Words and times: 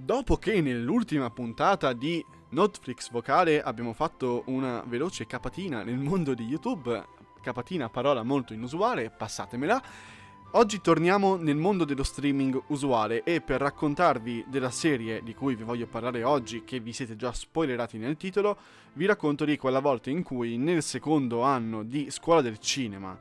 Dopo 0.00 0.36
che 0.36 0.60
nell'ultima 0.60 1.28
puntata 1.28 1.92
di 1.92 2.24
Netflix 2.50 3.10
Vocale 3.10 3.60
abbiamo 3.60 3.92
fatto 3.92 4.44
una 4.46 4.80
veloce 4.86 5.26
capatina 5.26 5.82
nel 5.82 5.98
mondo 5.98 6.34
di 6.34 6.44
YouTube, 6.44 7.04
capatina 7.42 7.88
parola 7.88 8.22
molto 8.22 8.54
inusuale, 8.54 9.10
passatemela, 9.10 9.82
oggi 10.52 10.80
torniamo 10.80 11.34
nel 11.34 11.56
mondo 11.56 11.84
dello 11.84 12.04
streaming 12.04 12.62
usuale 12.68 13.24
e 13.24 13.40
per 13.40 13.60
raccontarvi 13.60 14.44
della 14.46 14.70
serie 14.70 15.20
di 15.24 15.34
cui 15.34 15.56
vi 15.56 15.64
voglio 15.64 15.88
parlare 15.88 16.22
oggi, 16.22 16.62
che 16.62 16.78
vi 16.78 16.92
siete 16.92 17.16
già 17.16 17.32
spoilerati 17.32 17.98
nel 17.98 18.16
titolo, 18.16 18.56
vi 18.92 19.04
racconto 19.04 19.44
di 19.44 19.56
quella 19.56 19.80
volta 19.80 20.10
in 20.10 20.22
cui 20.22 20.58
nel 20.58 20.84
secondo 20.84 21.42
anno 21.42 21.82
di 21.82 22.08
scuola 22.10 22.40
del 22.40 22.58
cinema 22.58 23.18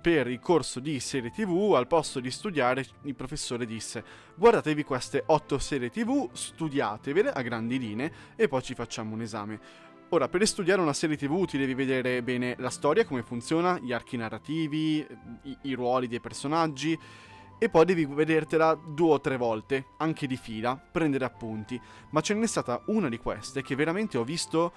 per 0.00 0.28
il 0.28 0.40
corso 0.40 0.80
di 0.80 0.98
serie 0.98 1.30
tv, 1.30 1.74
al 1.74 1.86
posto 1.86 2.20
di 2.20 2.30
studiare, 2.30 2.86
il 3.02 3.14
professore 3.14 3.66
disse 3.66 4.02
guardatevi 4.34 4.82
queste 4.82 5.22
8 5.26 5.58
serie 5.58 5.90
tv, 5.90 6.30
studiatevele 6.32 7.30
a 7.30 7.42
grandi 7.42 7.78
linee 7.78 8.12
e 8.36 8.48
poi 8.48 8.62
ci 8.62 8.74
facciamo 8.74 9.14
un 9.14 9.20
esame. 9.20 9.60
Ora, 10.12 10.28
per 10.28 10.44
studiare 10.46 10.80
una 10.80 10.92
serie 10.92 11.16
tv 11.16 11.44
ti 11.44 11.58
devi 11.58 11.74
vedere 11.74 12.22
bene 12.22 12.56
la 12.58 12.70
storia, 12.70 13.04
come 13.04 13.22
funziona, 13.22 13.78
gli 13.78 13.92
archi 13.92 14.16
narrativi, 14.16 15.06
i, 15.42 15.56
i 15.62 15.74
ruoli 15.74 16.08
dei 16.08 16.20
personaggi 16.20 16.98
e 17.58 17.68
poi 17.68 17.84
devi 17.84 18.06
vedertela 18.06 18.74
due 18.74 19.12
o 19.12 19.20
tre 19.20 19.36
volte, 19.36 19.88
anche 19.98 20.26
di 20.26 20.36
fila, 20.36 20.76
prendere 20.76 21.26
appunti. 21.26 21.78
Ma 22.10 22.22
ce 22.22 22.34
n'è 22.34 22.46
stata 22.46 22.82
una 22.86 23.10
di 23.10 23.18
queste 23.18 23.62
che 23.62 23.74
veramente 23.74 24.16
ho 24.16 24.24
visto 24.24 24.72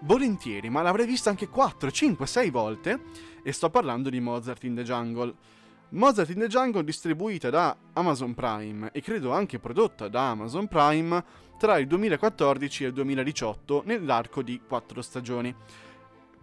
volentieri, 0.00 0.68
ma 0.68 0.82
l'avrei 0.82 1.06
vista 1.06 1.30
anche 1.30 1.48
4, 1.48 1.90
5, 1.90 2.26
6 2.26 2.50
volte 2.50 3.00
e 3.42 3.52
sto 3.52 3.70
parlando 3.70 4.10
di 4.10 4.20
Mozart 4.20 4.64
in 4.64 4.74
the 4.74 4.82
Jungle. 4.82 5.34
Mozart 5.90 6.30
in 6.30 6.40
the 6.40 6.48
Jungle 6.48 6.84
distribuita 6.84 7.48
da 7.48 7.76
Amazon 7.92 8.34
Prime 8.34 8.90
e 8.92 9.00
credo 9.00 9.32
anche 9.32 9.58
prodotta 9.58 10.08
da 10.08 10.30
Amazon 10.30 10.66
Prime 10.66 11.24
tra 11.58 11.78
il 11.78 11.86
2014 11.86 12.84
e 12.84 12.86
il 12.88 12.92
2018 12.92 13.82
nell'arco 13.86 14.42
di 14.42 14.60
4 14.66 15.00
stagioni. 15.00 15.54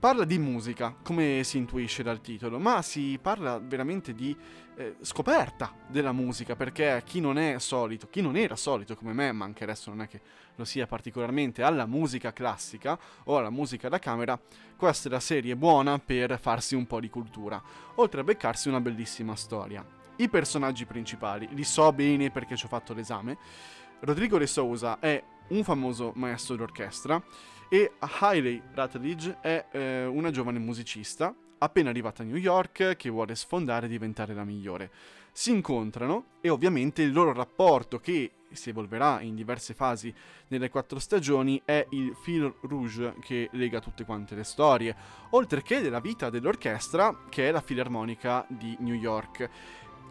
Parla 0.04 0.26
di 0.26 0.38
musica, 0.38 0.94
come 1.02 1.46
si 1.46 1.58
intuisce 1.58 2.04
dal 2.04 2.20
titolo, 2.20 2.59
ma 2.59 2.82
si 2.82 3.18
parla 3.22 3.58
veramente 3.58 4.14
di 4.14 4.36
eh, 4.76 4.98
scoperta 5.00 5.73
della 5.88 6.12
musica, 6.12 6.58
perché 6.58 7.02
chi 7.06 7.22
non 7.22 7.38
è 7.38 7.58
solito, 7.58 8.09
chi 8.09 8.20
non 8.20 8.36
era 8.36 8.58
solito 8.58 8.98
come 8.98 9.14
me, 9.14 9.31
ma 9.31 9.46
anche 9.46 9.64
adesso 9.64 9.92
non 9.92 10.02
è 10.02 10.09
che 10.09 10.20
lo 10.56 10.66
sia 10.66 10.88
particolarmente, 10.88 11.64
alla 11.64 11.86
musica 11.86 12.34
classica 12.34 13.00
o 13.24 13.38
alla 13.38 13.50
musica 13.50 13.88
da 13.88 13.98
camera, 13.98 14.38
questa 14.76 15.08
è 15.08 15.12
la 15.14 15.22
serie 15.22 15.56
buona 15.56 15.98
per 16.00 16.38
farsi 16.38 16.76
un 16.76 16.86
po' 16.86 17.00
di 17.00 17.09
cultura, 17.09 17.64
oltre 17.96 18.20
a 18.20 18.24
beccarsi 18.26 18.68
una 18.68 18.81
bellissima 18.81 19.38
storia. 19.38 19.88
I 20.18 20.28
personaggi 20.28 20.84
principali, 20.84 21.48
li 21.52 21.64
so 21.64 21.94
bene 21.94 22.30
perché 22.30 22.58
ci 22.58 22.66
ho 22.66 22.68
fatto 22.68 22.94
l'esame, 22.94 23.38
Rodrigo 24.02 24.38
De 24.38 24.48
Souza 24.48 25.00
è 25.00 25.24
un 25.50 25.64
famoso 25.64 26.12
maestro 26.16 26.56
d'orchestra, 26.56 27.22
e 27.70 27.94
Hailey 28.20 28.62
Rutledge 28.74 29.38
è 29.42 29.66
eh, 29.72 30.06
una 30.06 30.30
giovane 30.30 30.60
musicista 30.60 31.34
appena 31.58 31.90
arrivata 31.90 32.22
a 32.22 32.26
New 32.26 32.36
York 32.36 32.96
che 32.96 33.10
vuole 33.10 33.36
sfondare 33.36 33.86
e 33.86 33.90
diventare 33.90 34.34
la 34.34 34.44
migliore. 34.44 34.92
Si 35.32 35.50
incontrano 35.50 36.26
e 36.42 36.50
ovviamente 36.50 37.02
il 37.02 37.12
loro 37.12 37.34
rapporto 37.34 38.00
che 38.00 38.32
si 38.52 38.70
evolverà 38.70 39.22
in 39.22 39.34
diverse 39.34 39.74
fasi 39.74 40.14
nelle 40.50 40.70
quattro 40.70 41.00
stagioni 41.00 41.60
è 41.66 41.86
il 41.92 42.16
fil 42.22 42.54
rouge 42.62 43.16
che 43.20 43.50
lega 43.54 43.80
tutte 43.80 44.06
quante 44.06 44.36
le 44.36 44.44
storie, 44.44 44.96
oltre 45.32 45.64
che 45.64 45.82
della 45.82 46.00
vita 46.00 46.30
dell'orchestra 46.30 47.24
che 47.30 47.48
è 47.48 47.52
la 47.52 47.62
Filarmonica 47.62 48.46
di 48.48 48.76
New 48.82 48.94
York. 48.94 49.50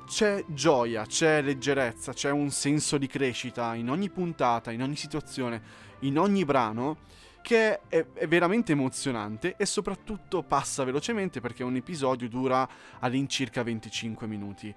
C'è 0.06 0.44
gioia, 0.48 1.06
c'è 1.06 1.40
leggerezza, 1.40 2.12
c'è 2.12 2.30
un 2.30 2.50
senso 2.50 2.98
di 2.98 3.06
crescita 3.06 3.74
in 3.74 3.88
ogni 3.88 4.10
puntata, 4.10 4.70
in 4.70 4.82
ogni 4.82 4.96
situazione, 4.96 5.62
in 6.00 6.18
ogni 6.18 6.44
brano 6.44 6.98
che 7.42 7.80
è, 7.88 8.06
è, 8.12 8.28
veramente 8.28 8.72
emozionante 8.72 9.56
e 9.56 9.66
soprattutto 9.66 10.42
passa 10.42 10.84
velocemente 10.84 11.40
perché 11.40 11.64
un 11.64 11.76
episodio 11.76 12.28
dura 12.28 12.66
all'incirca 13.00 13.62
25 13.62 14.26
minuti. 14.26 14.74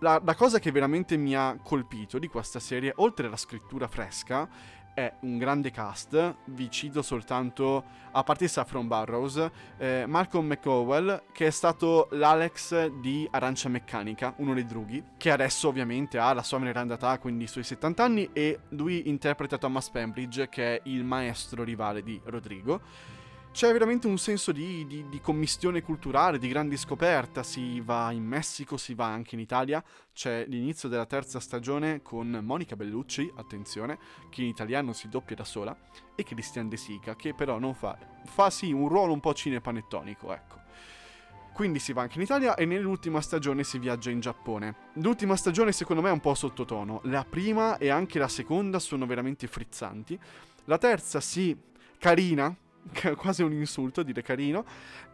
La, 0.00 0.20
la, 0.24 0.34
cosa 0.36 0.60
che 0.60 0.70
veramente 0.70 1.16
mi 1.16 1.34
ha 1.34 1.58
colpito 1.60 2.20
di 2.20 2.28
questa 2.28 2.60
serie, 2.60 2.92
oltre 2.96 3.26
alla 3.26 3.36
scrittura 3.36 3.88
fresca, 3.88 4.48
è 4.98 5.12
un 5.20 5.38
grande 5.38 5.70
cast, 5.70 6.34
vi 6.46 6.68
cito 6.72 7.02
soltanto, 7.02 7.84
a 8.10 8.24
parte 8.24 8.48
Saffron 8.48 8.88
Barrows, 8.88 9.48
eh, 9.76 10.04
Malcolm 10.08 10.48
McCowell, 10.48 11.22
che 11.30 11.46
è 11.46 11.50
stato 11.50 12.08
l'Alex 12.10 12.88
di 13.00 13.28
Arancia 13.30 13.68
Meccanica, 13.68 14.34
uno 14.38 14.54
dei 14.54 14.66
drughi, 14.66 15.00
che 15.16 15.30
adesso 15.30 15.68
ovviamente 15.68 16.18
ha 16.18 16.32
la 16.32 16.42
sua 16.42 16.58
veneranda 16.58 16.94
età, 16.94 17.16
quindi 17.20 17.44
i 17.44 17.46
suoi 17.46 17.62
70 17.62 18.02
anni, 18.02 18.30
e 18.32 18.58
lui 18.70 19.08
interpreta 19.08 19.56
Thomas 19.56 19.88
Pembridge, 19.88 20.48
che 20.48 20.76
è 20.76 20.80
il 20.84 21.04
maestro 21.04 21.62
rivale 21.62 22.02
di 22.02 22.20
Rodrigo 22.24 22.80
c'è 23.58 23.72
veramente 23.72 24.06
un 24.06 24.18
senso 24.18 24.52
di, 24.52 24.86
di, 24.86 25.08
di, 25.08 25.20
commistione 25.20 25.82
culturale, 25.82 26.38
di 26.38 26.46
grande 26.46 26.76
scoperta. 26.76 27.42
Si 27.42 27.80
va 27.80 28.12
in 28.12 28.22
Messico, 28.22 28.76
si 28.76 28.94
va 28.94 29.06
anche 29.06 29.34
in 29.34 29.40
Italia. 29.40 29.82
C'è 30.12 30.44
l'inizio 30.46 30.88
della 30.88 31.06
terza 31.06 31.40
stagione 31.40 32.00
con 32.00 32.38
Monica 32.40 32.76
Bellucci, 32.76 33.28
attenzione, 33.34 33.98
che 34.30 34.42
in 34.42 34.46
italiano 34.46 34.92
si 34.92 35.08
doppia 35.08 35.34
da 35.34 35.42
sola, 35.42 35.76
e 36.14 36.22
Christian 36.22 36.68
De 36.68 36.76
Sica, 36.76 37.16
che 37.16 37.34
però 37.34 37.58
non 37.58 37.74
fa. 37.74 37.98
fa 38.26 38.48
sì 38.48 38.70
un 38.70 38.86
ruolo 38.86 39.12
un 39.12 39.18
po' 39.18 39.34
cinepanettonico, 39.34 40.32
ecco. 40.32 40.60
Quindi 41.52 41.80
si 41.80 41.92
va 41.92 42.02
anche 42.02 42.18
in 42.18 42.22
Italia 42.22 42.54
e 42.54 42.64
nell'ultima 42.64 43.20
stagione 43.20 43.64
si 43.64 43.80
viaggia 43.80 44.10
in 44.10 44.20
Giappone. 44.20 44.92
L'ultima 45.02 45.34
stagione 45.34 45.72
secondo 45.72 46.00
me 46.00 46.10
è 46.10 46.12
un 46.12 46.20
po' 46.20 46.34
sottotono. 46.34 47.00
La 47.06 47.26
prima 47.28 47.76
e 47.78 47.88
anche 47.88 48.20
la 48.20 48.28
seconda 48.28 48.78
sono 48.78 49.04
veramente 49.04 49.48
frizzanti. 49.48 50.16
La 50.66 50.78
terza 50.78 51.18
sì, 51.18 51.58
carina, 51.98 52.56
quasi 53.16 53.42
un 53.42 53.52
insulto 53.52 54.02
dire 54.02 54.22
carino, 54.22 54.64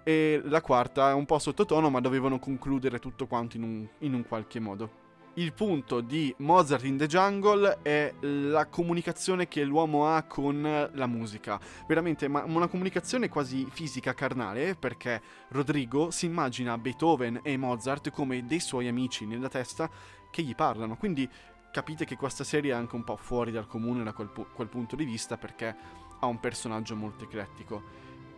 e 0.02 0.40
la 0.44 0.60
quarta 0.60 1.10
è 1.10 1.14
un 1.14 1.26
po' 1.26 1.38
sottotono, 1.38 1.90
ma 1.90 2.00
dovevano 2.00 2.38
concludere 2.38 2.98
tutto 2.98 3.26
quanto 3.26 3.56
in 3.56 3.62
un, 3.62 3.88
in 3.98 4.14
un 4.14 4.26
qualche 4.26 4.60
modo. 4.60 5.02
Il 5.36 5.52
punto 5.52 6.00
di 6.00 6.32
Mozart 6.38 6.84
in 6.84 6.96
the 6.96 7.08
Jungle 7.08 7.78
è 7.82 8.14
la 8.20 8.66
comunicazione 8.66 9.48
che 9.48 9.64
l'uomo 9.64 10.06
ha 10.06 10.22
con 10.22 10.88
la 10.92 11.06
musica. 11.08 11.58
Veramente, 11.88 12.28
ma 12.28 12.44
una 12.44 12.68
comunicazione 12.68 13.28
quasi 13.28 13.66
fisica, 13.68 14.14
carnale, 14.14 14.76
perché 14.76 15.20
Rodrigo 15.48 16.12
si 16.12 16.26
immagina 16.26 16.78
Beethoven 16.78 17.40
e 17.42 17.56
Mozart 17.56 18.10
come 18.10 18.46
dei 18.46 18.60
suoi 18.60 18.86
amici 18.86 19.26
nella 19.26 19.48
testa 19.48 19.90
che 20.30 20.42
gli 20.42 20.54
parlano. 20.54 20.96
Quindi 20.96 21.28
capite 21.74 22.04
che 22.04 22.14
questa 22.14 22.44
serie 22.44 22.70
è 22.70 22.74
anche 22.76 22.94
un 22.94 23.02
po' 23.02 23.16
fuori 23.16 23.50
dal 23.50 23.66
comune 23.66 24.04
da 24.04 24.12
quel, 24.12 24.28
pu- 24.28 24.46
quel 24.54 24.68
punto 24.68 24.94
di 24.94 25.04
vista, 25.04 25.36
perché 25.36 25.74
ha 26.20 26.24
un 26.26 26.38
personaggio 26.38 26.94
molto 26.94 27.24
eclettico 27.24 27.82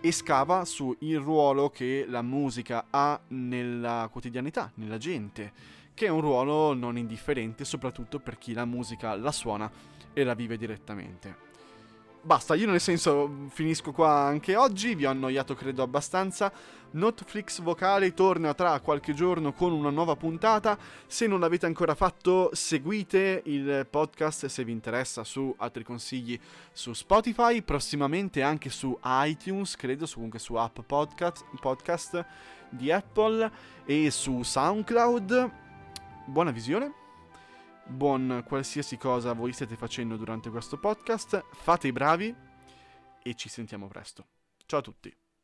e 0.00 0.10
scava 0.10 0.64
sul 0.64 0.96
ruolo 1.16 1.68
che 1.68 2.06
la 2.08 2.22
musica 2.22 2.86
ha 2.88 3.20
nella 3.28 4.08
quotidianità, 4.10 4.72
nella 4.76 4.96
gente, 4.96 5.52
che 5.92 6.06
è 6.06 6.08
un 6.08 6.22
ruolo 6.22 6.72
non 6.72 6.96
indifferente 6.96 7.66
soprattutto 7.66 8.20
per 8.20 8.38
chi 8.38 8.54
la 8.54 8.64
musica 8.64 9.14
la 9.14 9.32
suona 9.32 9.70
e 10.14 10.24
la 10.24 10.32
vive 10.32 10.56
direttamente. 10.56 11.45
Basta, 12.26 12.56
io 12.56 12.68
nel 12.68 12.80
senso 12.80 13.46
finisco 13.50 13.92
qua 13.92 14.22
anche 14.24 14.56
oggi, 14.56 14.96
vi 14.96 15.06
ho 15.06 15.10
annoiato 15.10 15.54
credo 15.54 15.84
abbastanza. 15.84 16.52
Netflix 16.90 17.60
Vocale 17.60 18.14
torna 18.14 18.52
tra 18.52 18.80
qualche 18.80 19.14
giorno 19.14 19.52
con 19.52 19.70
una 19.70 19.90
nuova 19.90 20.16
puntata. 20.16 20.76
Se 21.06 21.28
non 21.28 21.38
l'avete 21.38 21.66
ancora 21.66 21.94
fatto, 21.94 22.50
seguite 22.52 23.42
il 23.44 23.86
podcast 23.88 24.46
se 24.46 24.64
vi 24.64 24.72
interessa 24.72 25.22
su 25.22 25.54
altri 25.58 25.84
consigli 25.84 26.36
su 26.72 26.94
Spotify, 26.94 27.62
prossimamente 27.62 28.42
anche 28.42 28.70
su 28.70 28.98
iTunes, 29.04 29.76
credo, 29.76 30.04
su, 30.04 30.14
comunque 30.14 30.40
su 30.40 30.54
app 30.56 30.80
podcast, 30.84 31.44
podcast 31.60 32.26
di 32.70 32.90
Apple 32.90 33.48
e 33.84 34.10
su 34.10 34.42
SoundCloud. 34.42 35.50
Buona 36.26 36.50
visione 36.50 37.05
buon 37.86 38.42
qualsiasi 38.46 38.96
cosa 38.96 39.32
voi 39.32 39.52
stiate 39.52 39.76
facendo 39.76 40.16
durante 40.16 40.50
questo 40.50 40.78
podcast, 40.78 41.44
fate 41.52 41.88
i 41.88 41.92
bravi 41.92 42.34
e 43.22 43.34
ci 43.34 43.48
sentiamo 43.48 43.88
presto. 43.88 44.26
Ciao 44.66 44.80
a 44.80 44.82
tutti. 44.82 45.25